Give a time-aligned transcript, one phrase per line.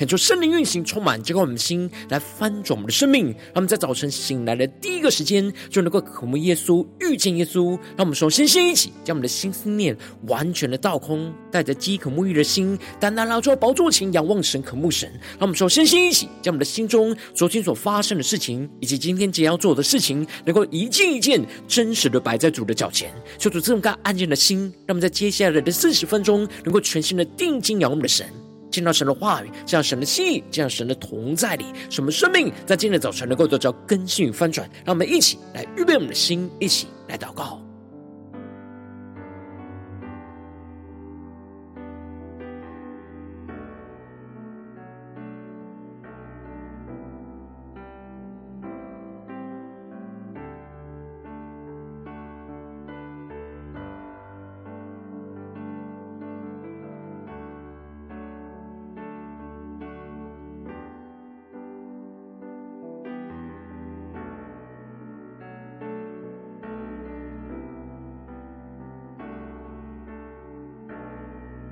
[0.00, 3.26] 恳求圣灵运行，充满浇灌我们的心，来翻转我们的生命。
[3.26, 7.72] 让我们在早晨醒来的第一个时间，就能够渴慕耶稣，遇见耶稣。
[7.72, 9.94] 让我们首先先一起将我们的心思念
[10.26, 15.06] 完全的倒空，带着饥渴沐浴的心，单单来到宝座前仰望神，渴慕神。
[15.32, 28.26] 让我们首先先一起将我们的心中昨天所发生的事情，以及今天即将要做的事情，能够一件一件真实的摆在主的脚前，求主这么干安静的心，让我们在接下来的四十分钟，能够全心的定睛仰望我们的神。
[28.70, 34.68] 见到神的话语，这样神的心意，这样神的同在里，什么生命在今天早晨能够得到更新与翻转？
[34.84, 37.60] 让我们一起来预备我们的心，一起来祷告。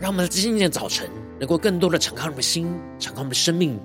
[0.09, 1.07] 让我们在今天早晨，
[1.39, 2.67] 能够更多的敞开我们的心，
[2.99, 3.79] 敞开我们的生命，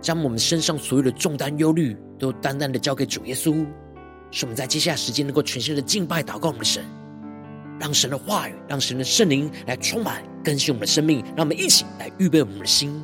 [0.00, 3.64] 将我们身上所有的重担、忧虑，都单单的交给主耶稣。
[4.32, 6.84] 使我们在接下来时间，能够全新的敬拜、祷告我们的神，
[7.78, 11.22] 让神的话语，让神的圣灵来充满、更新我们的生命。
[11.36, 13.00] 让我们一起来预备我们的心。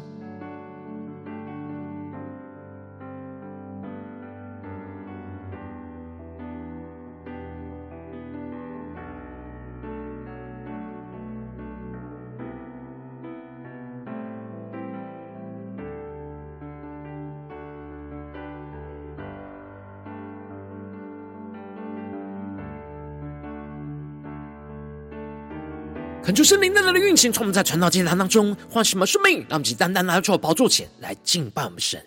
[26.33, 32.03] 恳求圣灵在那里运行，从我们在传道祭坛当中唤什么生命，让我们只单单来到宝座前来敬拜我们神。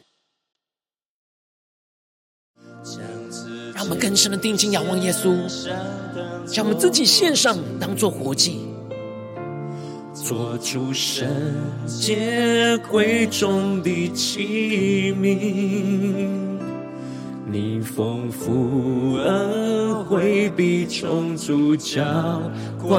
[3.75, 5.38] 让我们更深的定睛仰望耶稣，
[6.47, 8.66] 将我们自己献上，当作活祭，
[10.12, 11.30] 做主圣
[11.85, 16.55] 洁贵重的器皿。
[17.56, 22.04] 你丰富恩惠必充足浇
[22.78, 22.98] 灌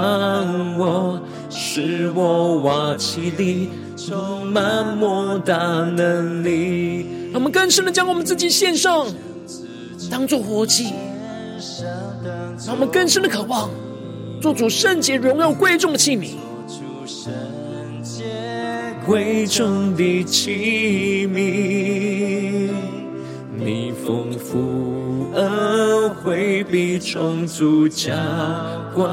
[0.78, 3.68] 我，使我瓦器里
[3.98, 5.58] 充满莫大
[5.94, 7.06] 能力。
[7.32, 9.06] 让我们更深的将我们自己献上，
[10.10, 10.94] 当作活祭。
[12.66, 13.68] 让我们更深的渴望，
[14.40, 16.30] 做主圣洁荣耀贵重的器皿。
[19.04, 22.25] 贵重的器皿。
[23.66, 28.14] 你丰富恩惠必充足加
[28.94, 29.04] 灌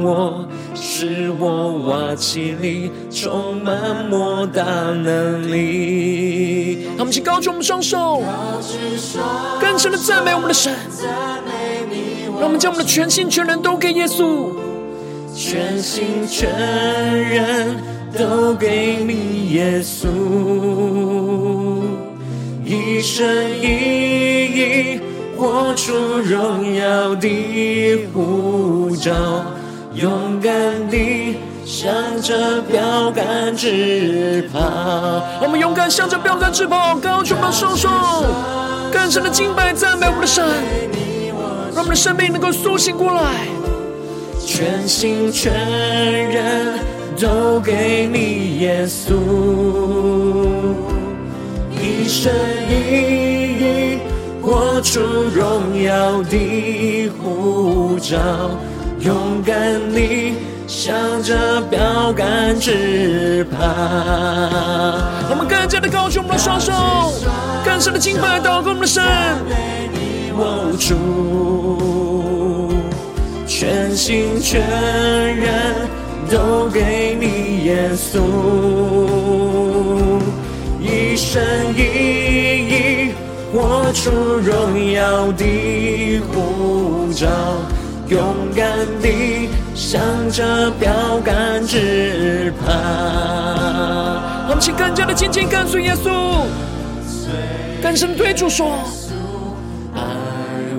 [0.00, 6.84] 我，使我瓦器里充满莫大能力。
[6.90, 8.22] 让我们一起高举我们双手，
[9.60, 10.72] 更深的赞美我们的神。
[12.38, 14.52] 让我们将我们的全心全人都给耶稣，
[15.34, 16.48] 全心全
[17.28, 17.82] 人
[18.16, 21.11] 都给你耶稣。
[22.72, 23.26] 一生
[23.60, 25.00] 一意
[25.36, 29.12] 活出荣耀的护照，
[29.92, 30.52] 勇敢
[30.88, 34.58] 地向着标杆直跑。
[35.42, 37.90] 我们勇敢向着标杆直跑，高举双手，
[38.90, 40.42] 更深的敬拜赞美我们的神，
[41.74, 43.46] 让我们的生命能够苏醒过来，
[44.46, 46.78] 全心全人
[47.20, 50.61] 都给你耶稣。
[52.22, 52.32] 一生
[52.70, 53.98] 一
[54.40, 55.00] 活出
[55.34, 58.16] 荣耀的护照，
[59.00, 59.56] 勇敢
[59.92, 60.32] 地
[60.68, 63.58] 向着标杆直跑。
[65.30, 66.72] 我们更加的高举我们的双手，
[67.64, 69.02] 更深的敬拜祷告我们的神。
[70.36, 70.94] 我主，
[73.48, 74.60] 全心全
[75.36, 75.88] 人
[76.30, 79.31] 都给你耶稣。
[81.22, 81.40] 一生
[81.76, 83.12] 一意
[83.52, 87.28] 活出荣耀的护照，
[88.08, 88.18] 勇
[88.56, 88.66] 敢
[89.00, 90.02] 地向
[90.32, 90.92] 着标
[91.24, 92.72] 杆直跑。
[94.48, 96.10] 我们请更加的紧紧跟随耶稣，
[97.80, 98.72] 更深对主说：
[99.94, 100.02] 爱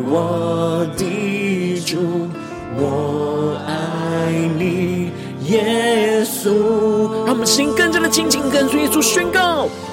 [0.05, 2.27] 我的主，
[2.75, 4.29] 我爱
[4.59, 5.09] 你，
[5.45, 7.23] 耶稣。
[7.25, 9.69] 让我们心更加的紧紧跟随耶稣宣告，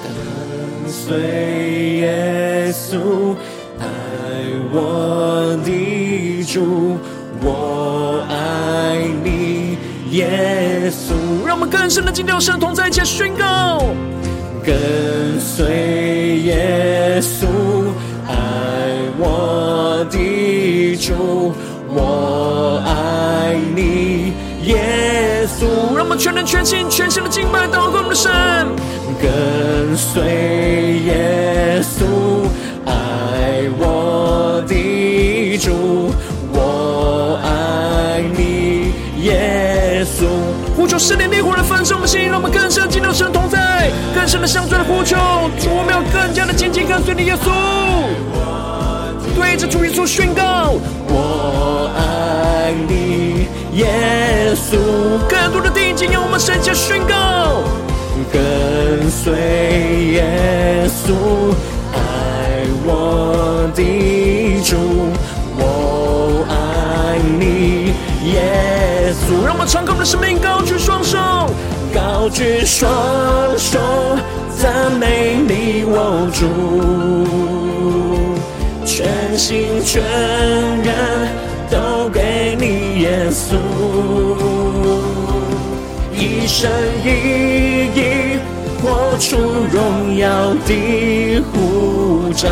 [1.11, 1.19] 随
[1.97, 3.35] 耶稣，
[3.79, 3.85] 爱
[4.71, 6.97] 我的主，
[7.41, 9.77] 我爱你，
[10.11, 11.11] 耶稣。
[11.45, 13.83] 让我们更深的敬拜神同在一起宣告。
[14.63, 17.45] 跟随耶稣，
[18.25, 18.33] 爱
[19.19, 21.51] 我的主，
[21.89, 24.31] 我爱你，
[24.63, 25.00] 耶稣
[25.61, 25.95] 稣。
[25.95, 28.31] 让我们全人全心全心的敬拜祷告我们的神。
[29.21, 30.23] 跟随
[31.05, 32.03] 耶稣，
[32.85, 36.11] 爱我的主，
[36.51, 38.91] 我爱你，
[39.23, 40.25] 耶稣。
[40.75, 43.91] 呼求圣灵烈火的焚烧我们心，让我们更深进入神同在。
[44.15, 45.15] 更深的向主来呼求，
[45.59, 47.51] 主，我们要更加的紧紧跟随你，耶稣。
[49.35, 50.73] 对着主耶稣宣告，
[51.07, 53.00] 我爱你，
[53.73, 54.77] 耶稣。
[55.29, 57.63] 更多的定睛，让我们圣洁宣告，
[58.31, 59.33] 跟随
[60.13, 61.13] 耶稣，
[61.93, 61.97] 爱
[62.85, 63.81] 我的
[64.63, 64.75] 主，
[65.57, 67.93] 我爱你，
[68.31, 69.45] 耶稣。
[69.45, 71.17] 让我们敞开我们的生命，高举双手。
[71.93, 72.89] 高举双
[73.57, 73.77] 手，
[74.57, 76.47] 赞美你，我主，
[78.85, 81.27] 全心全人
[81.71, 83.55] 都给你，耶稣，
[86.13, 86.69] 一生
[87.05, 87.07] 一
[87.95, 88.39] 意
[88.83, 89.37] 活出
[89.71, 92.49] 荣耀的呼召。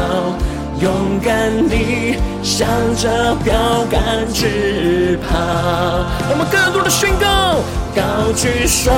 [0.81, 3.53] 勇敢地向着标
[3.91, 5.37] 杆直跑，
[6.29, 7.59] 我们更多的宣告，
[7.93, 8.95] 高举双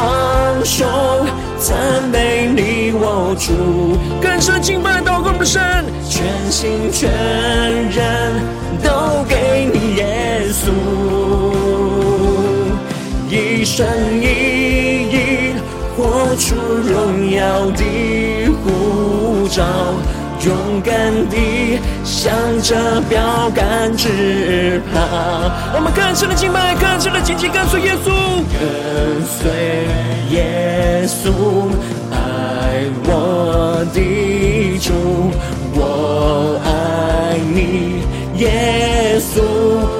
[0.63, 0.85] 手，
[1.57, 1.75] 赞
[2.11, 7.09] 美你，我主，更深敬拜祷告我们的神，全心全
[7.89, 8.40] 人
[13.73, 13.87] 生
[14.21, 15.55] 一意
[15.95, 17.83] 活出荣耀的
[18.61, 19.63] 呼召。
[20.43, 20.93] 勇敢
[21.29, 22.33] 地向
[22.63, 24.99] 着标杆直跑，
[25.73, 28.11] 我们更深的敬拜，更深的紧紧跟随耶稣，
[28.59, 29.51] 跟随
[30.31, 31.31] 耶稣，
[32.11, 34.91] 爱我的主，
[35.75, 38.01] 我爱你，
[38.37, 39.43] 耶稣。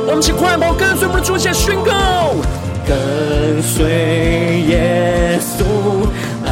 [0.08, 2.34] 我们一起快跑，跟随我们的主，先宣告，
[2.92, 3.86] 跟随
[4.68, 5.64] 耶稣，
[6.46, 6.52] 爱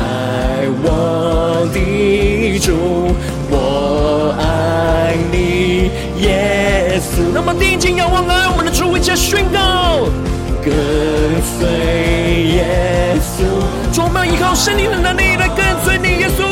[0.81, 3.13] 我的主。
[3.51, 5.91] 我爱你，
[6.23, 10.05] 耶稣那么定睛仰望来我们的主，一起宣告，
[10.63, 10.71] 跟
[11.43, 11.67] 随
[12.55, 13.43] 耶稣，
[13.93, 16.45] 主，我们依靠圣灵的能力来跟随你，耶稣。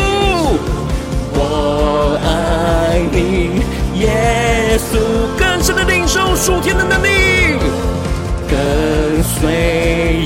[1.31, 3.62] 我爱你，
[4.01, 5.00] 耶稣，
[5.40, 7.07] 更深的领受属天的能力，
[8.49, 9.51] 跟随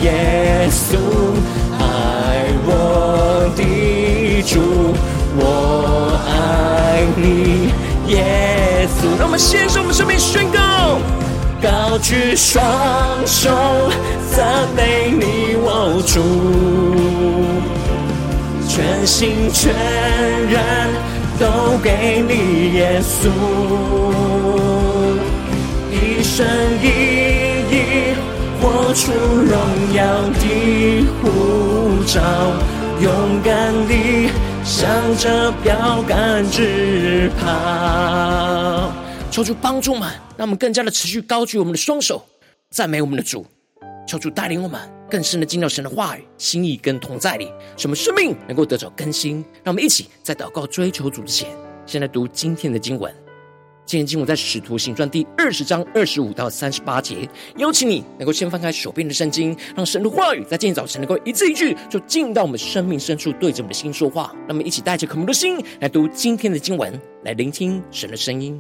[0.04, 0.98] 耶稣，
[1.80, 1.84] 爱
[2.66, 4.60] 我的主，
[5.38, 5.42] 我
[6.28, 7.72] 爱你，
[8.14, 9.18] 耶稣。
[9.18, 10.18] 让我们献上我们生命。
[10.20, 11.00] 宣告，
[11.62, 12.62] 高举双
[13.26, 13.50] 手，
[14.36, 16.22] 赞美你，我主，
[18.70, 19.74] 全心全
[20.48, 20.60] 人
[21.40, 23.30] 都给你，耶稣，
[25.92, 26.46] 一生
[26.82, 26.86] 一
[28.94, 32.22] 出荣耀的呼召，
[33.02, 34.30] 勇敢地
[34.64, 38.92] 向着标杆直跑。
[39.32, 42.26] 求主帮助们，让我们更加的持续高举我们的双手，
[42.70, 43.46] 赞美我们的主。
[44.06, 47.46] 求主带领我们更深的进入神的话语、心意跟同在里，
[47.78, 49.36] 使我们生命能够得着更新。
[49.64, 51.50] 让我们一起在祷告追求主之前，
[51.86, 53.14] 先来读今天的经文。
[53.92, 57.30] 今天经文在使徒行传第二十章二十五到三十八节。
[57.58, 64.32] 邀请你能够先翻开手边的圣经，让神的话语在今天早晨能够一字一句，就进到我们生命深处，对着我们的心说话。
[64.48, 68.58] 让我们一起带着渴慕的心来读今天的经文，来聆听神的声音。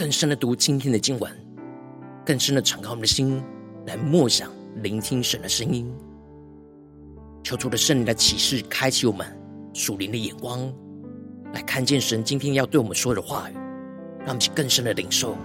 [0.00, 1.30] 更深的读今天的经文，
[2.24, 3.44] 更深的敞开我们的心，
[3.86, 5.94] 来默想、聆听神的声音。
[7.44, 9.26] 求主的圣灵的启示、开启我们
[9.74, 10.72] 属灵的眼光，
[11.52, 13.52] 来看见神今天要对我们说的话语，
[14.20, 15.36] 让我们去更深的领受。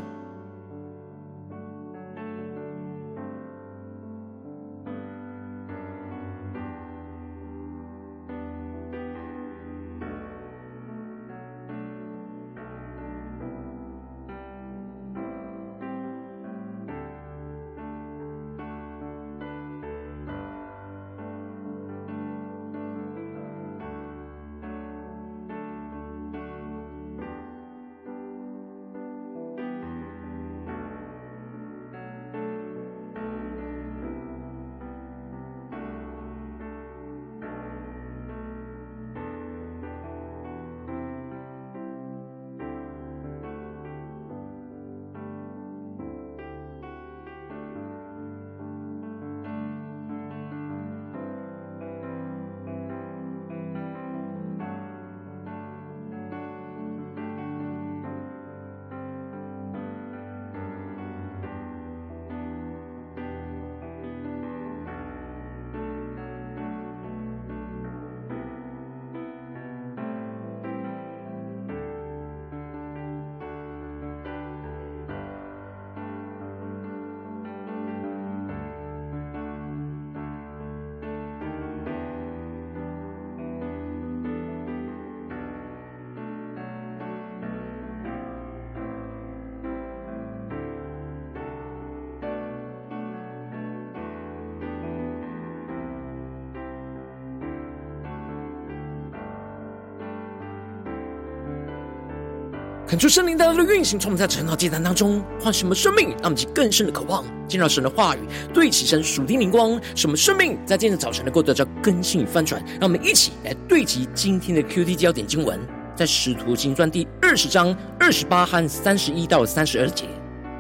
[102.96, 108.20] 恳求圣灵带来的运行，从我们在晨祷祭坛当中唤什么生命，让我们更深的渴望见到神的话语，
[108.54, 112.64] 对齐神属天灵光，什么生命在今天早晨能够得到更新与翻转。
[112.80, 115.60] 让我们一起来对齐今天的 QD 焦点经文，
[115.94, 120.06] 在使徒行传第二十章二十八和三十一到三十二节。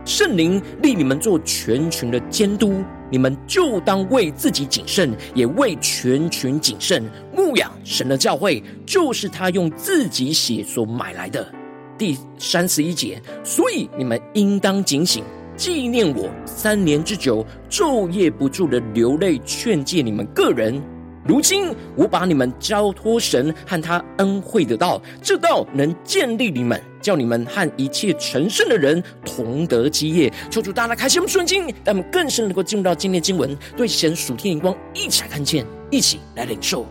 [0.03, 7.01] 圣灵立你们做全群的监督，你们就当为自己谨慎，也为全群谨慎，
[7.33, 11.49] 牧养神的教会，就是他用自己血所买来的。
[11.97, 15.23] 第三十一节，所以你们应当警醒，
[15.55, 20.81] 纪念我三年之久，昼夜不住的流泪劝诫你们个人。
[21.27, 30.31] 如今我把你们交托神和他恩惠的道，这道能建立你们，叫你们和一切成圣的人同得基业。
[30.51, 36.85] 求主大家开心我们顺经，让我们更深能够进入到今天经文，对神属天眼光一起来看见，一起来领受。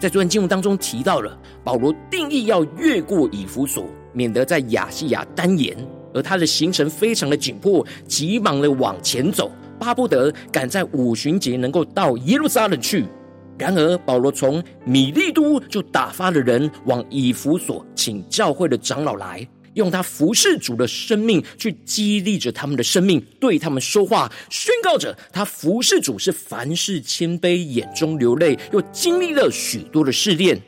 [0.00, 3.84] 在昨天经文当中提到了保罗定义要越过以弗所。
[4.18, 5.76] 免得在亚细亚耽延，
[6.12, 9.48] 而他的行程非常的紧迫，急忙的往前走，
[9.78, 13.04] 巴不得赶在五旬节能够到耶路撒冷去。
[13.56, 30.60] 然而，保罗从米利都就打发了人往以弗所，请教会的长老来，用他服侍主的生命去激励着他们的生命，对他们说话，宣告着他服侍主是凡事谦卑，眼中流泪，又经历了许多的试炼。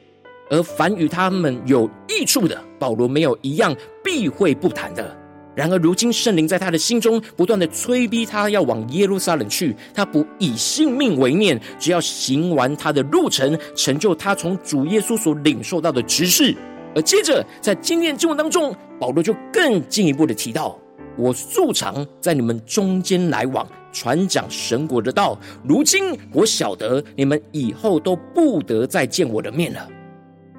[0.53, 5.17] 而凡与他们有益处的，保罗没有一样避讳不谈的。
[5.55, 16.57] 然而如今圣灵在他的心中不断的催逼他要往耶路撒冷去，他不以性命为念，只要行完他的路程，成就他从主耶稣所领受到的职事。
[16.95, 20.79] 而接着在今天经文当中，保罗就更进一步的提到：
[21.17, 25.39] 我素常在你们中间来往，传讲神国的道。
[25.65, 29.87] 如今我晓得你们以后都不得再见我的面了。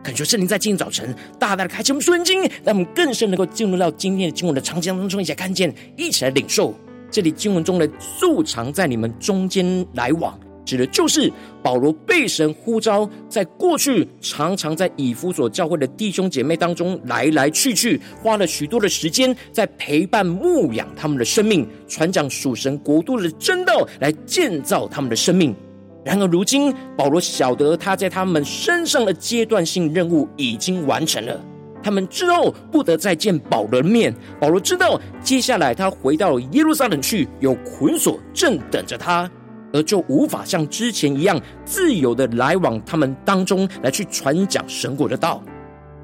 [0.04, 6.74] 恳求圣灵在今天早晨大大的开启我们属灵经，让我们更深能够进入到今天的经文的场景当中，一起来看见，一起来领受。
[7.12, 11.32] 这里经文中的素常在你们中间来往，指的就是
[11.62, 25.56] 保罗被神呼召，在过去常常在以弗所教会的弟兄姐妹当中来来去去，花了许多的时间在陪伴牧养他们的生命，传讲属神国度的真道，来建造他们的生命。
[26.04, 31.40] 然而，如今保罗晓得他在他们身上的阶段性任务已经完成了，
[31.84, 34.12] 他们之后不得再见保罗的面。
[34.40, 39.30] 保罗知道，接下来他回到耶路撒冷去，有捆锁正等着他，
[39.72, 45.44] 而就无法像之前一样自由的来往他们当中来去传讲神国的道。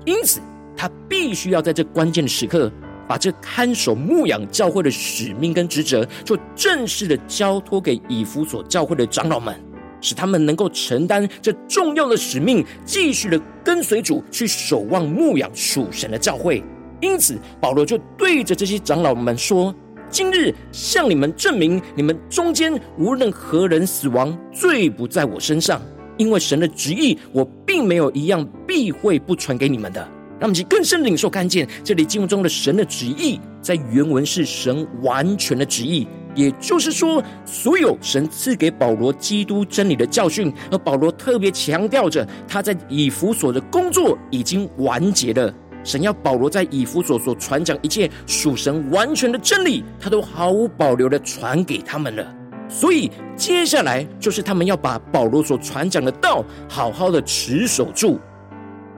[0.06, 0.40] 因此，
[0.76, 2.72] 他必须要在这关键的时刻，
[3.08, 9.60] 把这看守牧养教会的使命跟职责，就正式的交托给以弗所教会的长老们。
[10.02, 16.64] 使他们能够承担这重要的使命，继续的跟随主去守望牧养属神的教会。
[17.02, 19.74] 因此，保罗就对着这些长老们说
[20.10, 25.82] ：“今日向你们证明，你们中间无论何人死亡，罪不在我身上，
[26.18, 30.02] 因为神的旨意，我并没有一样避讳不传给你们的。”
[30.40, 36.08] 让我们更深领受看见，这里经文中的神的旨意，在原文是神完全的旨意。
[36.38, 45.54] 也就是说，所有神赐给保罗基督真理的教训，而保罗特别强调着他在以弗所的工作已经完结了。
[45.84, 52.36] 神要保罗在以弗所所传讲一切属神完全的真理，他都毫无保留的传给他们了。
[52.70, 58.20] 所以接下来就是他们要把保罗所传讲的道好好的持守住。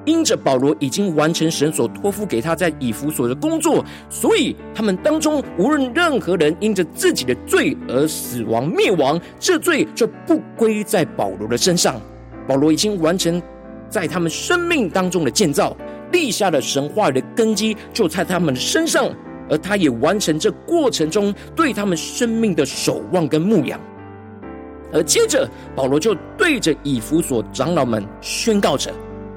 [0.06, 12.01] 因着保罗已经完成神所托付给他在以弗所的工作，所以他们当中无论任何人因着自己的罪而死亡灭亡，这罪就不归在保罗的身上。
[12.48, 13.41] 保罗已经完成
[13.89, 15.75] 在他们生命当中的建造，
[16.12, 19.10] 立下了神话的根基，就在他们的身上，
[19.50, 23.79] 而他也完成这过程中对他们生命的守望跟牧养。
[24.91, 28.91] 而接着，保罗就对着以弗所长老们宣告着。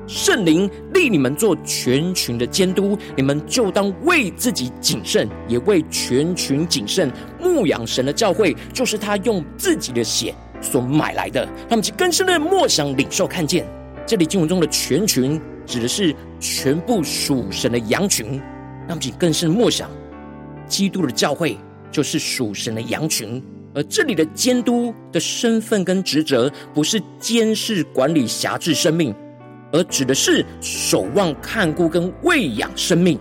[0.07, 11.49] 圣灵立你们做全群的监督，你们就当为自己谨慎，也为全群谨慎，牧养神的教会，就是他用自己的血所买来的。
[11.69, 13.67] 他们就更深的默想领受看见，
[14.07, 18.41] 这里经文中的全群指的是全部属神的羊群。
[18.89, 19.89] 他们就更深的默想，
[20.67, 21.57] 基督的教会
[21.91, 23.43] 就是属神的羊群，
[23.73, 29.15] 而这里的监督的身份跟职责，不是监视管理辖制生命。
[29.73, 33.19] 而指的是守望、看顾跟喂养生命，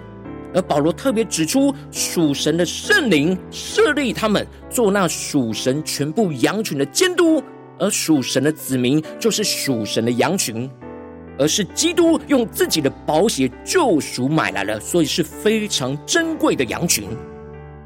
[0.53, 7.41] 而保罗特别指出，属神的圣灵设立他们做那属神全部羊群的监督，
[7.79, 10.69] 而属神的子民就是属神的羊群。
[11.39, 17.05] 而是基督用自己的宝血救赎买来了，所以是非常珍贵的羊群。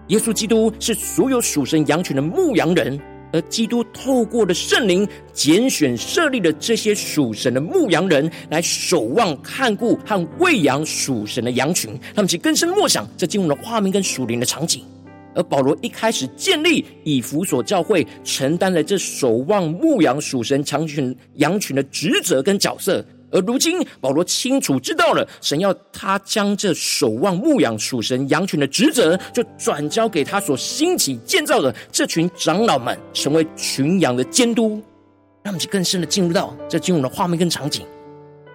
[0.07, 2.99] 耶稣基督是所有属神羊群的牧羊人。
[3.33, 11.97] 而基督透过了圣灵拣选设立了这些属神的牧羊人，来守望、看顾和喂养属神的羊群。
[12.13, 14.83] 他们其更深默想这经文的画面跟属灵的场景。
[15.33, 23.05] 而保罗一开始建立以弗所教会，承担了这守望、牧羊属神长群、羊群的职责跟角色。
[23.31, 34.81] 而如今，保罗清楚知道了，神要他将这守望牧养属神羊群的职责，就转交给他所兴起建造的这群长老们，成为群羊的监督。
[35.43, 37.85] 让我们去更深的进入到这经文的画面跟场景。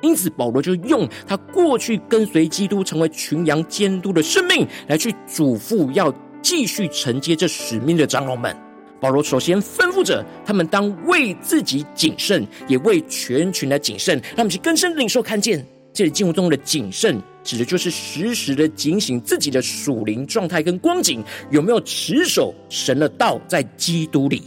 [0.03, 8.57] 因此，保罗就用他过去跟随基督，成为群羊监督的生命，来去嘱咐要继续承接这使命的长老们。
[9.01, 14.21] 保罗首先吩咐着他们当为自己谨慎，也为全群来谨慎。
[14.37, 24.43] 他们去更深领受看见，这里经文中的谨慎，指的就是时时的警醒自己的属灵状态跟光景，有没有持守神的道在基督里。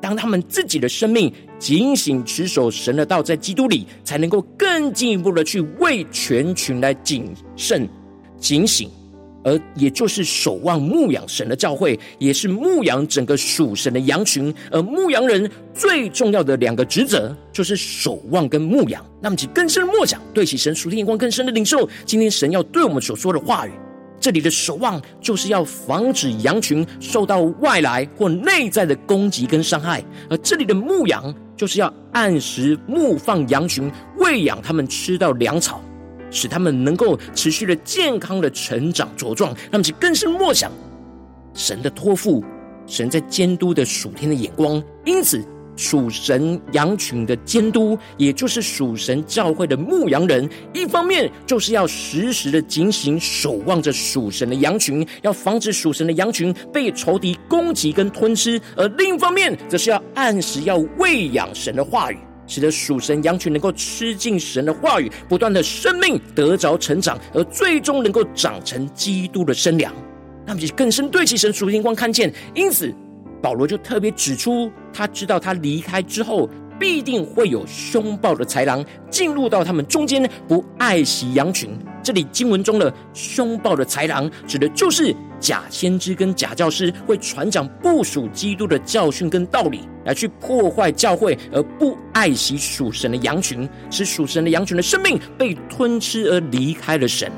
[0.00, 7.88] 当他们自己的生命警醒持守神的道在基督里，才能够更进一步的去为全群来谨慎
[8.38, 8.88] 警醒。
[9.46, 14.52] 而也就是守望牧养神的教会，也是牧养整个属神的羊群。
[14.72, 19.06] 而牧羊人最重要的两个职责，就是守望跟牧养。
[19.22, 21.88] 那么，请更深的默想，对起神属天眼光更深的领受。
[22.04, 23.70] 今天神要对我们所说的话语，
[24.18, 35.80] 这里的守望，就是要防止羊群受到外来或内在的攻击跟伤害；而这里的牧养，就是要按时牧放羊群，喂养他们吃到粮草。
[36.36, 40.70] 使他们能够持续的健康的成长茁壮，那么就更是默想
[41.54, 42.44] 神的托付，
[42.86, 44.82] 神在监督的属天的眼光。
[45.06, 45.42] 因此，
[45.76, 62.18] 属神羊群的监督，也就是属神教会的牧羊人，一方面就是要时时的警醒守望着属神的羊群，要防止属神的羊群被仇敌攻击跟吞吃；而另一方面，则是要按时要喂养神的话语。
[62.46, 69.92] 使得属神羊群能够吃进神的话语，不断的生命得着成长，而最终能够长成基督的身量。
[70.46, 72.32] 那么就更深对其神属灵光看见。
[72.54, 72.94] 因此，
[73.42, 76.48] 保罗就特别指出，他知道他离开之后，
[76.78, 81.70] 必定会有凶暴的豺狼进入到他们中间，不爱惜羊群。
[82.02, 97.30] 这里经文中的凶暴的豺狼，指的就是假先知跟假教师，会传讲不属基督的教训跟道理，来去破坏教会，而不爱惜属神的羊群，使属神的羊群的生命被吞吃而离开了神。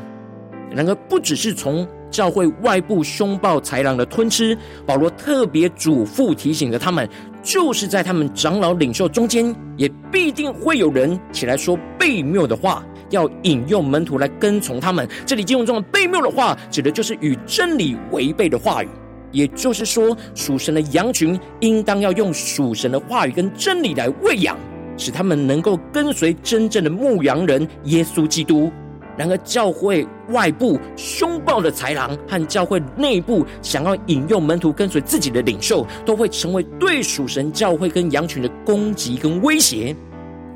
[0.70, 7.08] 然而，不只是从教会外部凶暴豺狼的吞吃，保罗特别嘱咐提醒着他们，
[7.42, 12.84] 就是在他们长老领袖中间，也必定会有人起来说悖谬的话。
[13.10, 15.08] 要引诱门徒来跟从他们。
[15.24, 18.88] 这里经文中的悖谬的话，指的就是与真理违背的话语。
[19.32, 24.58] 也就是说，属神的羊群应当要用属神的话语跟真理来喂养，
[24.98, 28.70] 使他们能够跟随真正的牧羊人耶稣基督。
[29.18, 39.94] 然而，教会外部凶暴的豺狼和教会内部想要引诱门徒跟随自己的领袖，都会成为对属神教会跟羊群的攻击跟威胁。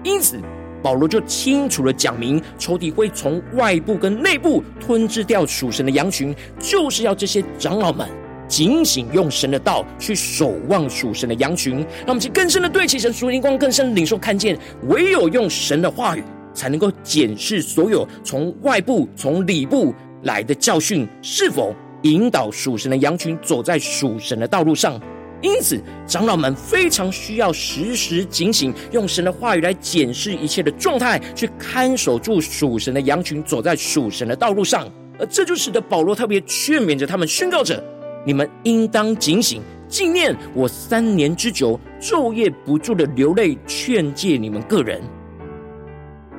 [0.04, 0.38] 因此，
[0.80, 8.08] 保罗就清楚地讲明，仇敌会从外部跟内部吞噬掉属神的羊群，就是要这些长老们
[8.46, 11.78] 警醒，用神的道去守望属神的羊群。
[11.78, 14.56] 让我们去更深的对齐神属灵光，更深的领受看见，
[14.88, 16.22] 唯有用神的话语，
[16.54, 25.00] 才能够检视所有从外部、从里部来的教训，是否引导属神的羊群走在属神的道路上。
[25.40, 34.88] 因此，长老们非常需要时时警醒，用神的话语来检视一切的状态，去看守住属神的羊群，走在属神的道路上。
[35.18, 37.82] 而这就使得保罗特别劝勉着他们，宣告着：
[38.24, 45.02] 你们应当警醒，纪念我三年之久，昼夜不住的流泪劝诫你们个人。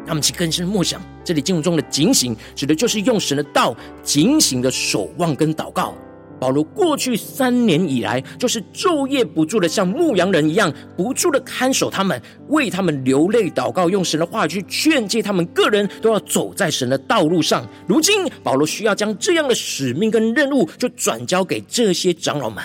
[0.06, 5.94] 他们去更深默想，这里经文中的警醒，指的就是用神的道警醒的守望跟祷告。
[6.40, 17.66] 保罗过去三年以来，就是昼夜不住的像牧羊人一样，不住的看守他们，为他们流泪祷告，用神的话去劝诫他们个人都要走在神的道路上。
[17.88, 22.62] 如今，保罗需要将这样的使命跟任务，就转交给这些长老们。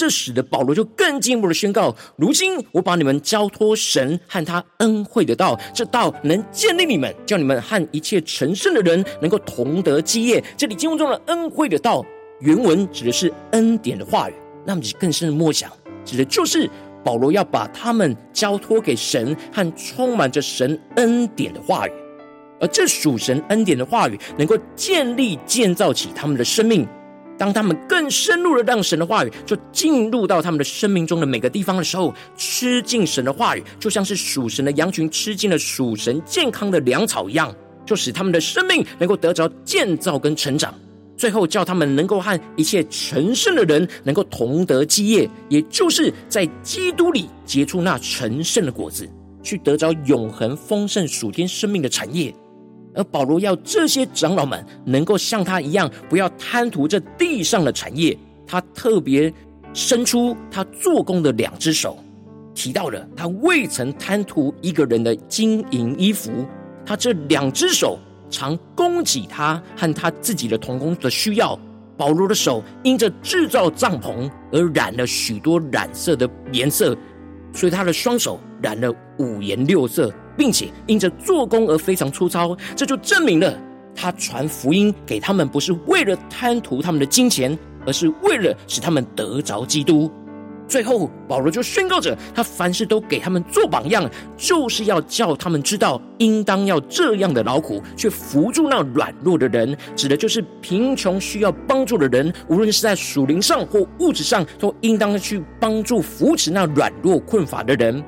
[0.00, 10.42] 这使得保罗就更进一步的宣告：如今我把你们交托神和他恩惠的道，这道能建立你们，叫你们和一切成圣的人能够同得基业。
[10.56, 12.02] 这里经文中的恩惠的道。
[12.40, 14.32] 原文指的是恩典的话语，
[14.64, 15.70] 那么你更深的默想，
[16.02, 16.66] 指的就是
[17.04, 21.92] 保罗要把他们交托给神和充满着神恩典的话语，
[22.58, 26.88] 而这属神恩典的话语能够建立建造起他们的生命。
[27.40, 37.50] 当他们更深入的让神的话语就进入到他们的生命中的每个地方的时候，吃进神的话语，就像是属神的羊群吃进了属神健康的粮草一样，
[37.86, 40.74] 就使他们的生命能够得着建造跟成长。
[41.16, 49.08] 最后叫他们能够和一切成圣的人能够同得基业，也就是在基督里结出那成圣的果子，
[49.42, 52.34] 去得着永恒丰盛属天生命的产业。
[52.94, 58.16] 而保罗要这些长老们能够像他一样，不要贪图这地上的产业。
[58.46, 59.32] 他特别
[59.72, 61.96] 伸出他做工的两只手，
[62.54, 66.30] 提到了他未曾贪图一个人的金银衣服。
[66.84, 67.98] 他这两只手
[68.28, 71.58] 常供给他和他自己的同工的需要。
[71.96, 76.96] 保罗的手因着制造帐篷而染了许多染色的颜色，
[77.52, 80.10] 所以他的双手染了五颜六色。
[80.40, 83.54] 并且因着做工而非常粗糙，这就证明了
[83.94, 90.10] 他传福音给他们不是为了贪图他们的金钱，而是为了使他们得着基督。
[90.66, 108.02] 最后，保罗就宣告着，他凡事都给他们做榜样，就是要叫他们知道，应当要这样的劳苦，去扶助那软弱的人，指的就是贫穷需要帮助的人，无论是在属灵上或物质上，都应当去帮助扶持那软弱困乏的人。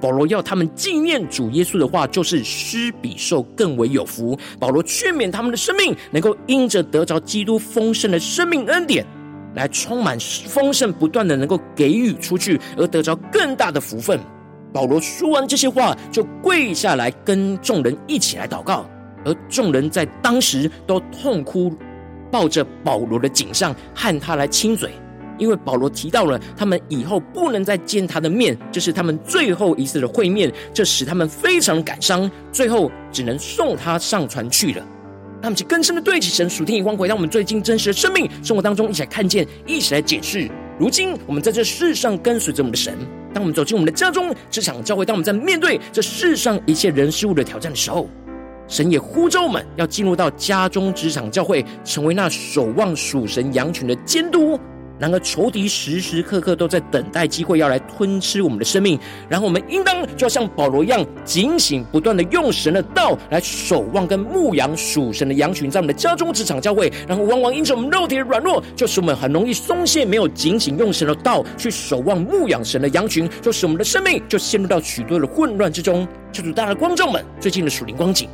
[0.00, 4.38] 保罗要他们纪念主耶稣的话，就是施比受更为有福。
[4.58, 9.04] 保罗劝勉他们的生命，能够因着得着基督丰盛的生命恩典，
[9.54, 14.18] 来充满丰盛，不断的能够给予出去，而得着更大的福分。
[14.72, 18.88] 保罗说完这些话，就跪下来跟众人一起来祷告，
[19.24, 21.74] 而众人在当时都痛哭，
[22.30, 24.90] 抱着保罗的颈项，和他来亲嘴。
[25.40, 34.86] 因为保罗提到了他们以后不能再见他的面，这是他们最后一次的会面，这使他们非常感伤，最后只能送他上船去了。
[35.42, 40.48] 他们，就更深的对齐神属天眼光，回到我们最近真实的生命生活当中，一起来看见，一起来解释。
[40.78, 42.94] 如今我们在这世上跟随着我们的神，
[43.32, 48.06] 当我们走进我们的家中、职场、教会，当我们在面对这世上一切人事物的挑战的时候，
[48.68, 54.60] 神也呼召我们要进入到家中、职场、教会，成为那守望属神羊群的监督。
[55.00, 59.00] 然而，仇敌时时刻刻都在等待机会，要来吞吃我们的生命。
[59.30, 66.92] 然后，我们应当就要像保罗一样，警醒不断的用神的道来守望跟牧养属神的羊群，在我们的家中、职场、教会。
[67.08, 76.06] 然后，往往因着我们肉体的软弱，就使我们很容易松懈，没有警醒用神的道去守望牧养神的羊群，就使我们的生命就陷入到许多的混乱之中。
[76.30, 78.28] 求主，大家观众们，最近的属灵光景，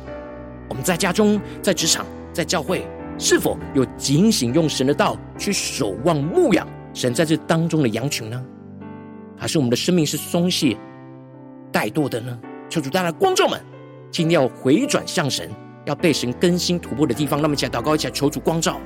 [0.67, 2.85] 我们在家中、在职场、在教会。
[3.17, 8.43] 是否有警醒用神的道去守望牧养神在这当中的羊群呢？
[9.37, 10.77] 还是我们的生命是松懈
[11.71, 12.39] 怠惰的呢？
[12.69, 13.59] 求主，大家光照们，
[14.11, 15.49] 今天要回转向神，
[15.85, 18.79] 要被神更新突破的地方，让我们一起来祷告，一起来求主光照。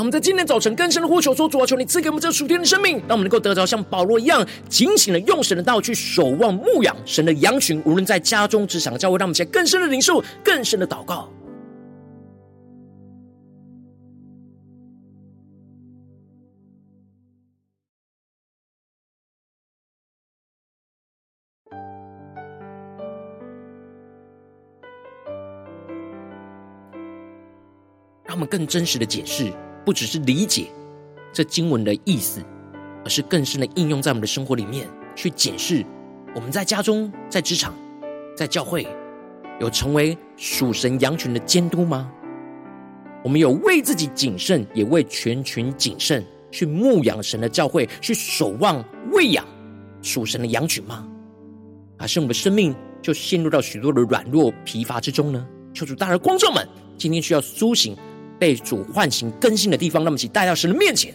[0.00, 7.82] 我们在今天早晨更深的呼求说：主啊，求你赐给我们这属天的生命，让我们能够得着像保罗一样，警醒的用神的道去守望牧养神的羊群。
[7.84, 11.28] 无论在家中、职场、教会，让我们起来更深的领受、更深的祷告。
[28.24, 29.52] 让我们更真实的解释。
[29.84, 30.66] 不只是理解
[31.32, 32.42] 这经文的意思，
[33.04, 35.84] 而是更深的应用在我们的生活里面，去检视
[36.34, 37.74] 我们在家中、在职场、
[38.36, 38.86] 在教会，
[39.60, 42.10] 有成为属神羊群的监督吗？
[43.22, 49.44] 我们有为自己谨慎，也为全群谨慎，去牧养神的教会，去守望喂养
[50.02, 51.06] 属神的羊群吗？
[51.98, 55.46] 还是我们的生命就陷入到许多的软弱疲乏之中呢？
[55.74, 56.66] 求主，大家观众们，
[56.96, 57.96] 今天需要苏醒。
[58.40, 61.14] 被主唤醒更新的地方，让我们一起带到神的面前。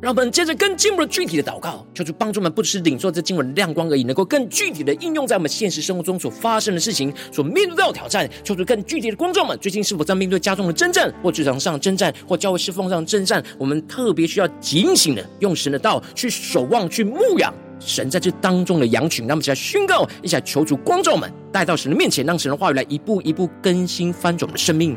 [0.00, 8.28] 让我们接着更进一步的具体的祷告，求主帮助我们，不只是领受这经文的亮光而已，能够更具体的应用在我们现实生活中所发生的事情，所面对到的挑战。
[8.42, 13.42] 求主更具体的观众们，最近是否在面对家中的征战，或职场上的征战，或教会侍奉上的征战？
[13.58, 17.52] 我们特别需要警醒的用神的道去守望，去牧养。
[17.86, 19.26] 神在这当中的羊群。
[19.26, 24.96] 让我们一起来宣告，一起来求主光照们，带到神的面前，让神的话语来一步一步更新翻转我们的生命。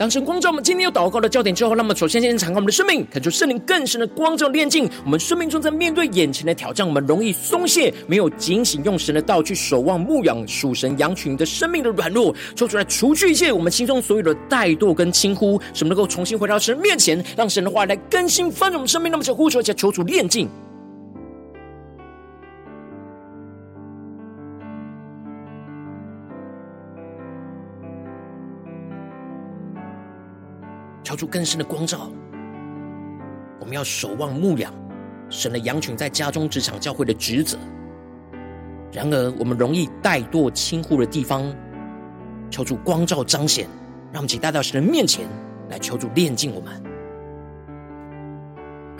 [0.00, 19.12] 当神光照我们今天有祷告的焦点之后，那么首先先敞开我们的生命，恳求圣灵更深的光照炼净我们生命中，在面对眼前的挑战，我们容易松懈，没有警醒用神的道去守望牧养属神羊群的生命的软弱，求主来除去一切我们心中所有的怠惰跟轻忽，使我们能够重新回到神面前，让神的话来更新翻转我们生命。
[19.12, 20.48] 那么，就呼求一下，求主炼净。
[31.20, 32.10] 出更深的光照，
[33.60, 34.72] 我们要守望牧养
[35.28, 37.58] 神的羊群，在家中、职场、教会的职责。
[38.90, 41.54] 然而，我们容易怠惰、轻忽的地方，
[42.50, 43.68] 求助光照彰显，
[44.10, 45.26] 让我们一起带到神的面前
[45.68, 46.82] 来求助炼净我们。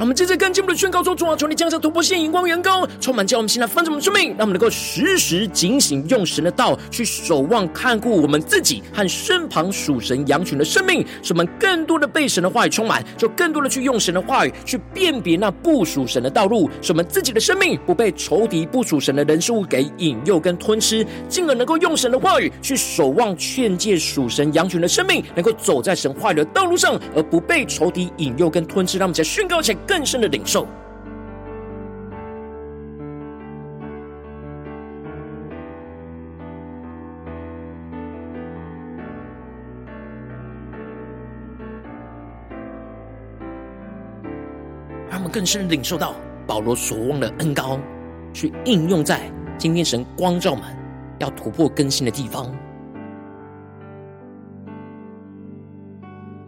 [0.01, 28.97] 让我们接着更进一步的宣告说：主啊，求你降下突破性、荧光、远高，充满叫我们现在翻转我们生命，让我们能够时时警醒，用神的道去守望、看顾我们自己和身旁属神羊群的生命，使我们更多的被神的话语充满，就更多的去用神的话语去辨别那不属神的道路，使我们自己的生命不被仇敌、不属神的人事物给引诱跟吞吃，进而能够用神的话语去守望、劝诫属神羊群的生命，能够走在神话语的道路上，而不被仇敌引诱跟吞吃。
[28.97, 29.79] 让我们再宣告起来。
[29.91, 30.69] 更深的领受，
[45.11, 46.15] 他们更深的领受到
[46.47, 47.77] 保罗所望的恩膏，
[48.33, 50.63] 去应用在今天神光照们
[51.19, 52.57] 要突破更新的地方，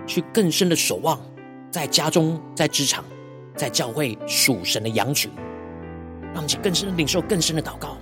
[0.06, 1.18] 去更深的守望，
[1.72, 3.04] 在家中，在职场。
[3.54, 5.30] 在教会属神的羊群，
[6.22, 7.96] 让我们去更深的领受，更深的祷告。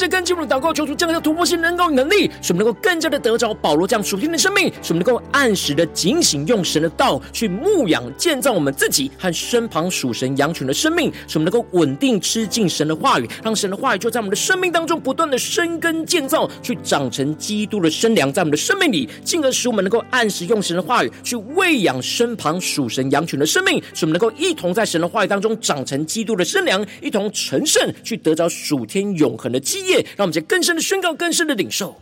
[0.00, 32.00] 让我们接着跟进入祷告，求主降下突破性能够能力，使我们能够更加的得着保罗这样属天的生命，使我们能够按时的警醒，用神的道去牧养建造我们自己和身旁属神羊群的生命，使我们能够稳定吃进神的话语，让神的话语就在我们的生命当中不断的生根建造，去长成基督的生粮在我们的生命里，进而使我们能够按时用神的话语去喂养身旁属神羊群的生命，使我们能够一同在神的话语当中长成基督的生粮，一同成圣，去得着属天永恒的基业，让我们在更深的宣告，更深的领受。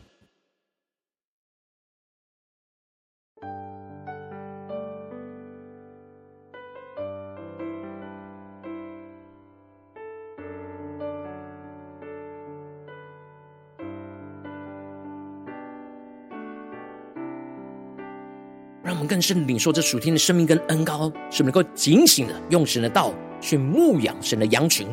[18.84, 24.88] 让我们更深的领受这属天的生命跟恩膏，使我们能够警醒的用神的道去牧养神的羊群，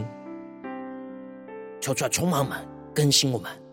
[1.80, 2.75] 求出来充满满。
[2.96, 3.65] 更新我们。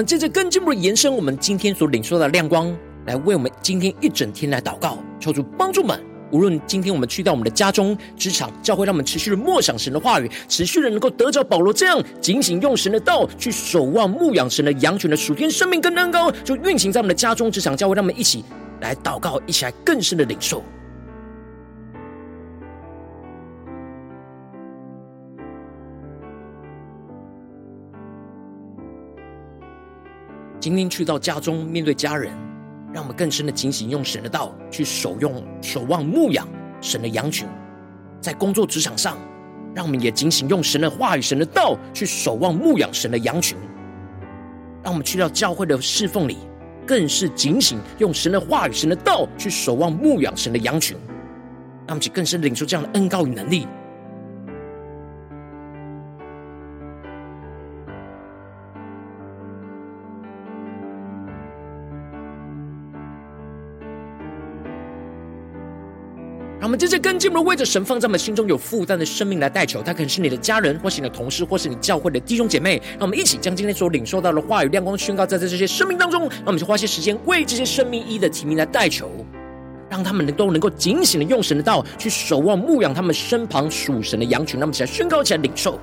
[0.00, 6.02] 们接着更进一步的延伸，我们今天所领受的亮光，来为我们今天一整天来祷告，求主帮助们。
[6.30, 18.42] 无论今天我们去到我们的家中、职场、教会，让我们持续的默想神的话语，持续的能够得着保罗这样警醒用神的道去守望牧养神的羊群的属天生命跟恩膏，就运行在我们的家中、职场、教会，让我们一起
[18.80, 20.64] 来祷告，一起来更深的领受。
[30.60, 32.30] 今天去到家中，面对家人，
[32.92, 36.46] 让我们更深的警醒，用神的道去守用、守望、牧养
[36.82, 37.48] 神的羊群。
[38.20, 39.16] 在工作职场上，
[39.74, 43.56] 让我们也警醒，用神的话语、神的道去守望、牧养神的羊群。
[44.82, 46.36] 让我们去到教会的侍奉里，
[46.86, 50.94] 更是警醒，用神的话语、神的道去守望、牧养神的羊群。
[51.86, 53.66] 让我们更深领受这样的恩膏与能力。
[66.70, 72.80] 我们接着跟进我们为着神放在我们心中有负担的生命来代求，他可能是你的家人，或是你的同事，或是你教会的弟兄姐妹。
[72.90, 76.28] 让我们一起将今天所领受到的话语亮光宣告在这些生命当中。
[76.28, 79.10] 那我们就花些时间为这些生命一的提名来代求，
[79.88, 84.60] 让他们能够能够警醒的用神的道去守望牧养他们身旁属神的羊群。
[84.60, 85.76] 让我们起来宣告，起来领受。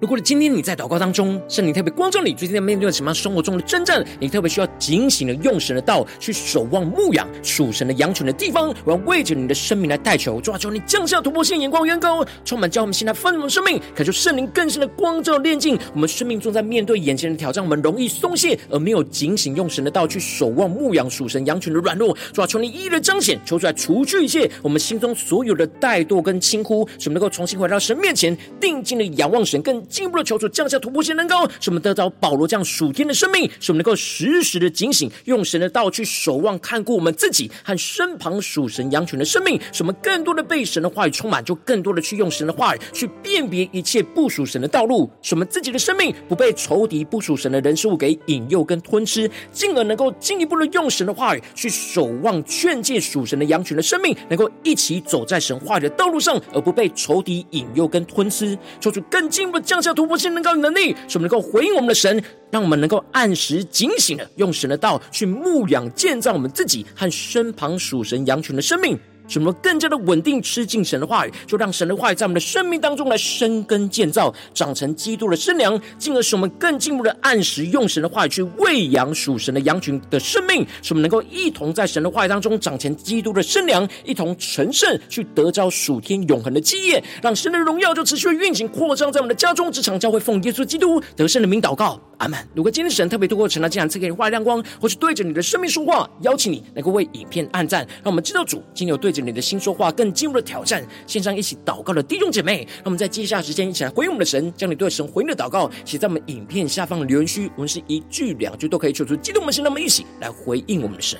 [0.00, 60.18] 如果今天你在祷告当中，圣灵特别光照你，最近在面对什么生活中的征战，你特别需要警醒的用神的道去守望牧养属神的羊群的地方，我要为着你的生命来代求，主啊，求你降下突破性眼光，远高，充满教我们现在丰盛生命，恳求圣灵更深的光照炼净我们生命中在面对眼前的挑战，我们容易松懈而没有警醒用神的道去守望牧养属神羊群的软弱，主啊，求你一一的彰显，求出来除去一切我们心中所有的怠惰跟轻忽，使我们能够重新回到神面前，定睛的仰望神，更进一步的求主降下突破性能高，使我们得到保罗这样属天的生命，使我们能够时时的警醒，用神的道去守望看顾我们自己和身旁属神羊群的生命，使我们更多的被神的话语充满，就更多的去用神的话语去辨别一切不属神的道路，使我们自己的生命不被仇敌不属神的人事物给引诱跟吞吃，进而能够进一步的用神的话语去守望劝诫属神的羊群的生命，能够一起走在神话语的道路上，而不被仇敌引诱跟吞吃，求主更进一步的降下突破。
[60.18, 68.98] 性能高的能力，使我们能够回应我们的神，让我们能够按时警醒的用神的道去牧养建造我们自己和身旁属神羊群的生命。
[69.28, 92.38] 使我们更加的稳定，吃进神的话语，就让神的话语在我们的生命当中来生根建造，长成基督的身量，进而使我们更进一步的按时用神的话语去喂养属神的羊群的生命，使我们能够一同在神的话语当中长成基督的身量，一同成圣，去得着属天永恒的基业，让神的荣耀就持续运行扩张在我们的家中、职场、教会，奉耶稣基督得胜的名祷告，阿门。
[92.54, 100.84] 如果今天神特别透过神的这样赐给你话亮光，或是对着你的生命说话，邀请你能够为影片按赞，让我们知道主今天有对你的心说话，更进入了挑战。
[101.06, 107.50] 线上一起祷告的弟兄姐妹，让我们在接下时间一起来回应我们的神，将你对神回应的祷告写在我们影片下方的留言区。
[107.54, 111.18] 我们是一句两句都可以求出激动我们的心，让我们一起来回应我们的神。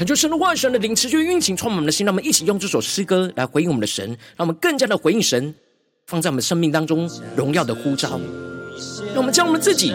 [0.00, 2.06] 恳求神的话语、神的灵持续运行，充满我们的心。
[2.06, 5.54] 让我们一起用这首诗歌来回应我们的神，让我们更加的回应神
[6.06, 8.18] 放在我们生命当中荣耀的呼召。
[9.08, 9.94] 让我们将我们自己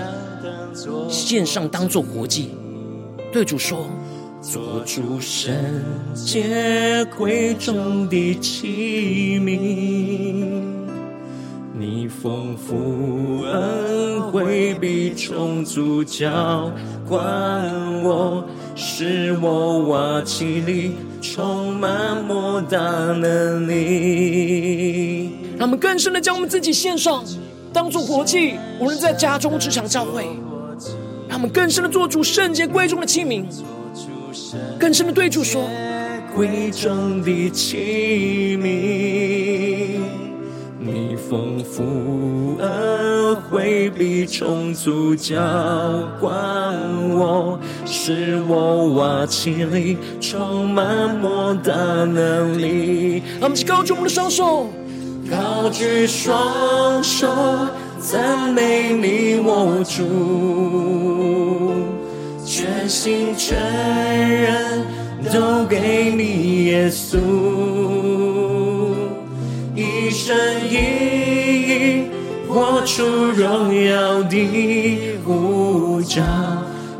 [1.10, 2.52] 献上，当作活祭，
[3.34, 3.90] 对主说：
[4.44, 5.56] 做主圣
[6.14, 10.75] 洁贵重的器皿，
[11.78, 16.72] 你丰富恩惠必充足浇
[17.08, 17.22] 灌
[18.02, 18.46] 我。
[18.78, 25.32] 使我瓦器里充满莫大能力。
[25.58, 27.24] 让我们更深的将我们自己献上，
[27.72, 30.28] 当作活祭，无论在家中、职场、教会。
[31.28, 33.46] 让我们更深的做主圣洁贵重的器皿，
[34.78, 35.70] 更深的对主说：
[36.36, 39.75] 贵重的器皿，
[40.86, 45.36] 你丰富恩回避充足浇
[46.20, 46.32] 灌
[47.10, 53.24] 我，使我瓦器里充满莫大能力。
[53.42, 54.68] 我们一起高举我们的双手，
[55.28, 57.28] 高举双手，
[58.00, 60.04] 赞美你我主，
[62.46, 64.86] 全心全人
[65.34, 67.18] 都给你耶稣，
[70.26, 70.36] 生
[70.68, 70.74] 一
[71.70, 72.08] 意
[72.50, 76.24] 活出荣耀的呼召，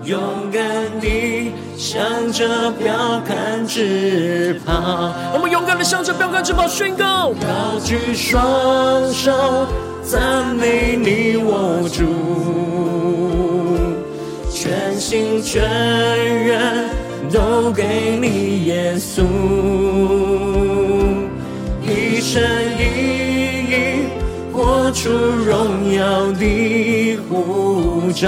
[0.04, 0.22] 勇
[0.54, 0.62] 敢
[1.02, 2.94] 地向着标
[3.28, 5.12] 杆直跑。
[5.34, 9.34] 我们勇敢地向着标杆直跑，宣告，高举双手，
[10.04, 12.04] 赞美你我主，
[14.52, 15.64] 全心全
[16.46, 16.90] 人
[17.34, 19.24] 都给你耶稣，
[21.82, 22.44] 一生
[25.06, 28.28] 出荣耀的呼召，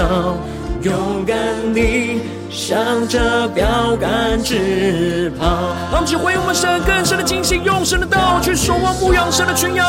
[0.82, 1.36] 勇敢
[1.74, 2.20] 地
[2.52, 3.66] 向着标
[4.00, 5.74] 杆直跑。
[5.90, 9.84] 让我们去回应我们神更深的警醒，用神的道去守望牧羊神的群羊，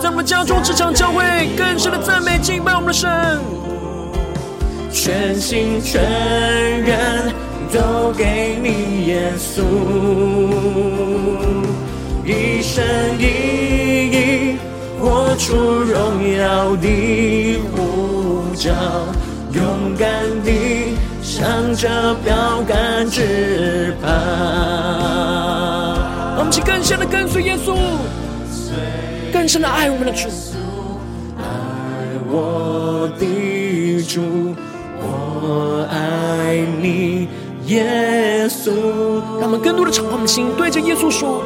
[0.00, 1.24] 在我们家中、职场、教会
[1.56, 3.10] 更深的赞美敬拜我们的神，
[4.92, 6.00] 全心全
[6.84, 7.32] 人
[7.72, 9.64] 都给你耶稣，
[12.24, 12.84] 一生
[13.18, 13.67] 一
[15.38, 18.70] 出荣耀的呼召，
[19.52, 20.08] 勇敢
[20.44, 20.50] 地
[21.22, 21.88] 向着
[22.24, 22.34] 标
[22.66, 24.08] 杆直跑。
[26.36, 27.76] 我们去更深的跟随耶稣，
[29.32, 30.28] 更深的爱我们的主，
[31.38, 31.42] 爱
[32.28, 34.20] 我的主，
[35.00, 37.28] 我爱你，
[37.66, 38.72] 耶稣。
[39.40, 41.42] 让我们更多的敞开我们的心，对着耶稣说：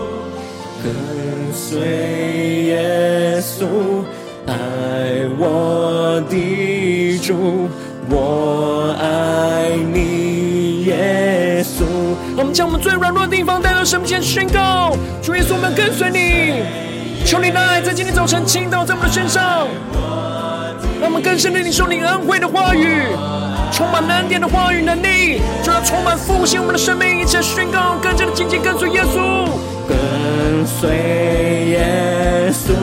[0.82, 0.90] 跟
[1.52, 1.78] 随
[2.64, 3.66] 耶稣，
[4.46, 4.54] 爱
[5.38, 7.68] 我的主，
[8.08, 11.84] 我爱你，耶稣。
[12.36, 16.62] 我们将我们最软弱的地方带到神面前宣告：主耶稣，我们跟随你，
[17.26, 19.68] 求你的爱在今天早晨倾倒在我们的身上，
[21.00, 23.02] 让我们更深的领受你恩惠的话语，
[23.70, 29.46] 充满恩典的话语能力，就要充满复兴我们的生命，一起宣告，更加的紧紧跟随耶稣，
[30.42, 30.90] 跟随
[31.68, 32.74] 耶稣，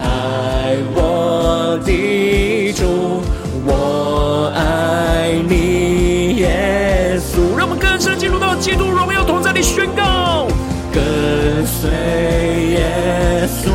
[0.00, 3.22] 爱我的主，
[3.66, 7.54] 我爱你，耶稣。
[7.58, 10.46] 让我们更深的进入到基督荣耀同在里宣告，
[10.90, 11.90] 跟随
[12.70, 13.68] 耶稣，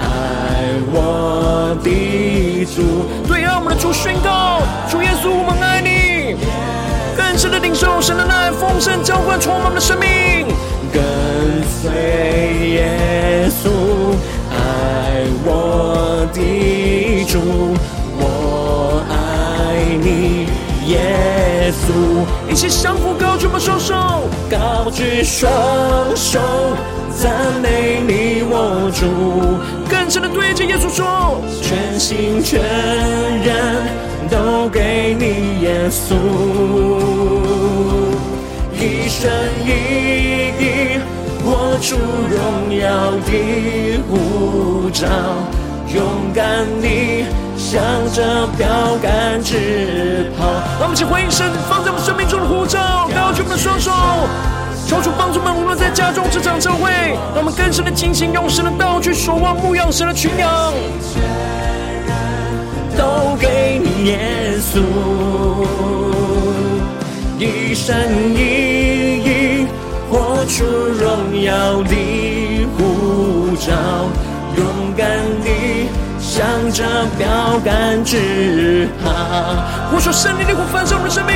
[0.00, 4.60] 爱我的主，对爱我们的主宣告，
[4.90, 6.34] 主耶稣，我们爱你，
[7.16, 10.48] 更深的领受神的爱，丰盛浇灌充满我们的生命。
[10.92, 11.02] 跟
[11.68, 11.90] 随
[12.70, 13.68] 耶稣，
[14.50, 14.54] 爱
[15.44, 16.26] 我。
[16.32, 17.38] 的主，
[18.18, 18.22] 我。
[19.10, 19.12] 爱
[20.00, 20.46] 你，
[20.88, 21.84] 耶稣。
[22.50, 23.52] 一起相互，高举我。
[23.52, 23.94] 们双手，
[24.50, 25.50] 高举双
[26.16, 26.40] 手，
[27.16, 28.90] 赞美你我。
[28.92, 29.06] 主，
[29.88, 33.86] 更深的对着耶稣说，全心全人
[34.28, 36.14] 都给你耶稣，
[38.74, 39.30] 一生
[39.64, 39.68] 一
[40.58, 41.00] 意
[41.44, 45.06] 活出荣耀的护照，
[45.94, 46.02] 勇
[46.34, 47.26] 敢地
[47.56, 47.82] 向
[48.12, 48.66] 着标
[49.02, 50.46] 杆直跑。
[50.80, 53.92] 让我们一起回应神放在我们生命中的护照，高举我们的双手，
[54.86, 56.90] 求主帮助们，无论在家中、职场、教会，
[57.34, 60.72] 让我们更深的警醒，用神的道去守望、牧养神的群羊。
[62.96, 64.80] 都给你耶稣，
[67.38, 67.94] 一生
[68.34, 68.83] 一
[70.54, 71.96] 出荣耀的
[72.78, 73.72] 呼召，
[74.56, 74.64] 勇
[74.96, 75.08] 敢
[75.42, 75.88] 地
[76.20, 76.84] 向着
[77.18, 79.10] 标杆直跑。
[79.90, 81.34] 呼求圣灵的火焚烧我们的生命，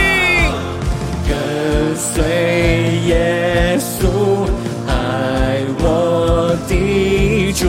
[1.27, 2.23] 跟随
[3.09, 4.07] 耶稣，
[4.87, 7.67] 爱我的主，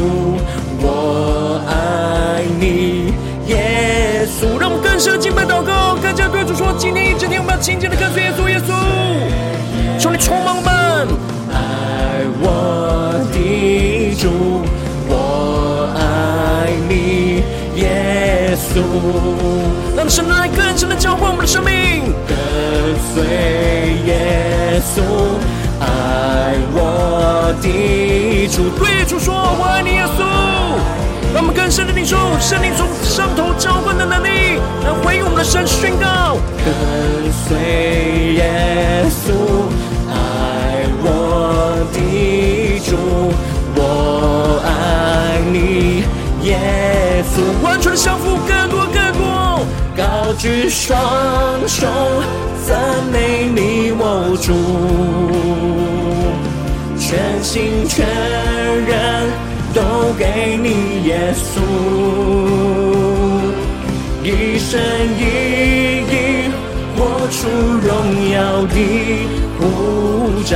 [0.83, 3.11] 我爱你。
[3.47, 8.47] 耶稣，让我们更深的敬拜祷告，更加对主说：今天一整天，我们要紧紧的跟随耶稣。
[8.47, 11.07] 耶稣，求你充满我们，
[12.41, 14.29] 我的主，
[15.07, 17.43] 我爱你，
[17.79, 18.81] 耶稣。
[19.95, 22.35] 让神来更深的浇灌我们的生命，跟
[23.13, 23.23] 随
[24.05, 25.01] 耶稣，
[25.79, 30.23] 爱我的主，对主说：我爱你，耶稣。
[31.31, 36.73] 让我们更深的领受圣灵从上头浇灌的能力，来回应我们的神宣告：跟
[37.45, 38.08] 随
[50.39, 50.97] 举双
[51.67, 51.85] 手
[52.65, 52.79] 赞
[53.11, 54.53] 美你，我主，
[56.97, 58.07] 全心全
[58.87, 59.29] 人
[59.73, 61.59] 都给你，耶稣，
[64.23, 64.79] 一生
[65.17, 65.21] 一
[66.07, 66.49] 意
[66.95, 67.49] 活出
[67.85, 67.91] 荣
[68.31, 68.73] 耀的
[69.59, 69.61] 呼
[70.45, 70.55] 召，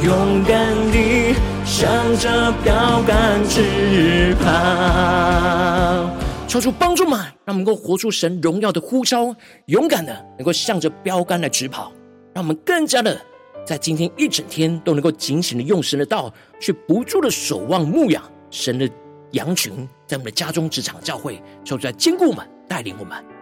[0.00, 0.56] 勇敢
[0.90, 1.36] 地
[1.66, 1.84] 向
[2.16, 2.72] 着标
[3.06, 6.13] 杆直跑。
[6.54, 9.34] 求主帮助们，让我们能够活出神荣耀的呼召，
[9.66, 11.90] 勇敢的能够向着标杆来直跑，
[12.32, 13.20] 让我们更加的
[13.66, 18.88] 在今天一整天都能够警醒的用神的道，去不住的守望牧养神的
[19.32, 19.72] 羊群，
[20.06, 23.33] 在我们的家中、职场、教会，求主来坚固我们，带领我们。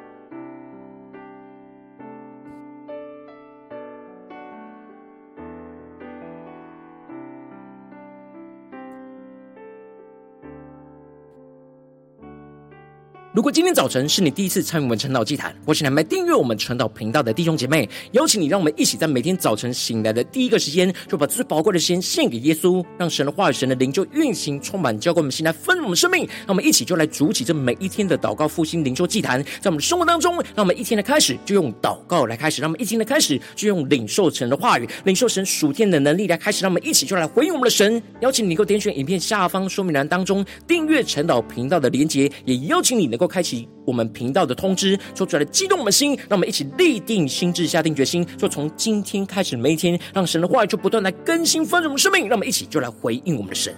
[13.34, 26.28] 如果今天早晨是你第一次参与我们晨祷祭坛，或是还没订阅我们晨祷频道的弟兄姐妹，邀请你，让我们一起在每天早晨醒来的第一个时间，就把最宝贵的时间献给耶稣，让神的话语、神的灵就运行充满，交给我们心来分我们生命。
[26.40, 38.02] 让我们一起就来筑起这每一天的祷告复兴灵修祭坛，在我们的生活当中，让我们一天的开始就用祷告来开始，让我们一天的开始就用领受神的话语、领受神属天的能力来开始，让我们一起就来回应我们的神。
[38.20, 53.72] 邀请你能够点选影片下方说明栏当中订阅晨祷频道的连结，也邀请你能够开启我们频道的通知，说出来激动我们的心，让我们一起立定心智，下定决心，说从今天开始每一天，让神的话语就不断来更新丰盛我们生命，让我们一起就来回应我们的神。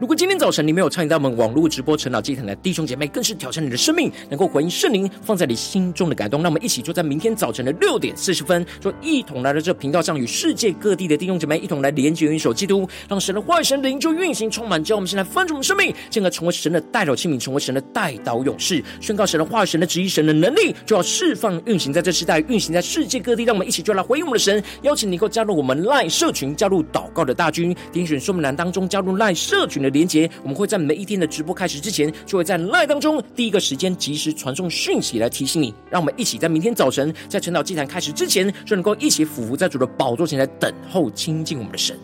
[0.00, 6.40] 如果今天早晨你没有参与到我们网络直播晨祷祭坛的弟兄姐妹，更是挑战你的生命，能够回应圣灵放在你心中的感动。
[6.40, 23.44] 那我们一起就在明天早晨的六点四十分，就一同来到这频道上，与世界各地的弟兄姐妹一同来连接、元首基督，让神的话语、神灵就运行充满，叫我们现在翻转我们生命，进而成为神的代祷器皿，成为神的代祷勇士，宣告神的话语、神的旨意、神的能力，就要释放、运行在这世代，运行在世界各地。
[23.44, 35.74] 让我们一起就来回应我们的神，邀请你能够加入我们赖社群，加入祷告的大军，点选说明栏当中加入赖社群的连接，我们会在每一天的直播开始之前，就会在 live 当中第一个时间及时传送讯息来提醒你。
[35.90, 41.98] 让我们一起在明天早晨，在晨岛祭坛开始之前，就能够一起俯伏在主的宝座前来等候亲近我们的神。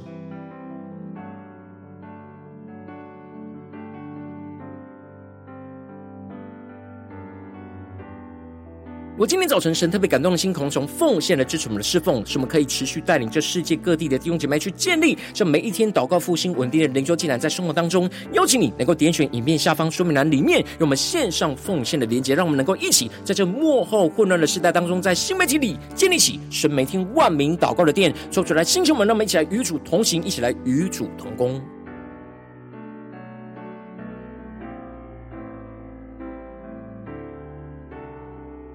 [9.18, 31.58] 我今天早晨，神特别感动的心，可能从奉献来支持我们的侍奉，使我们可以持续带领这世界各地的弟兄姐妹去建立这每一天祷告复兴稳定的灵修进展，在生活当中，邀请你能够点选影片下方说明栏里面有我们线上奉献的连结，让我们能够一起在这幕后混乱的时代当中，在新媒体里建立起神每天万名祷告的殿，说出来，星球们，让我们一起来与主同行，一起来与主同工。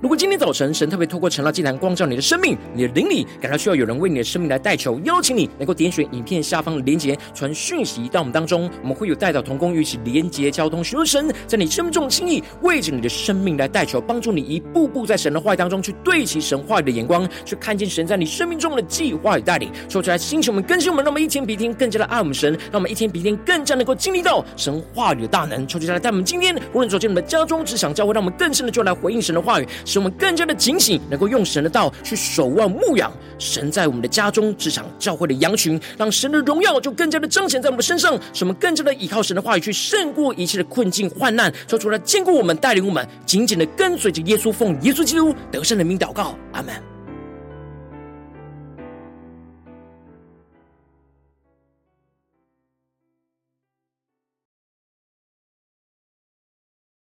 [0.02, 19.72] 如果今天早晨神特别透过陈老祭坛光照你的生命，你的灵里感到需要有人为你的生命来代求，邀请你能够点选影片下方的连结，传讯息到我们当中，我们会有代祷同工与其连结交通，寻求神在你生命中的心意，为着你的生命来代求，帮助你一步步在神的话语当中去对齐神话语的眼光，去看见神在你生命中的计划与带领。
[19.88, 25.68] 说出来，星球们更新我们，让我们一天比一天更加的爱我们神，让我们一天比一天更加能够经历到神话语的大能。
[25.68, 29.68] 求主来带我们今天无论走进我们的家中、职场、教会，让我们更深的就来回应神的话语。
[29.92, 46.91] 使我们更加的警醒，能够用神的道去守望牧养神在我们的家中、职场、教会的羊群，让神的荣耀就更加的彰显在我们的身上，使我们更加的依靠神的话语去胜过一切的困境患难，说出来坚固我们、带领我们，紧紧的跟随着耶稣，奉耶稣基督得胜的名祷告，阿门。